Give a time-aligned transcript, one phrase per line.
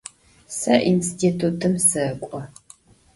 [0.59, 2.39] Se yinstitutım sek'o.